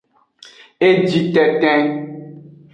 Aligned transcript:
Eji 0.89 1.21
tenten. 1.33 1.81